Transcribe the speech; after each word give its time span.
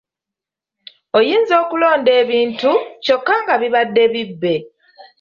Oyinza 1.17 1.53
okulonda 1.63 2.11
ebintu, 2.21 2.71
kyokka 3.03 3.33
nga 3.41 3.55
bibadde 3.61 4.03
bibbe. 4.13 4.55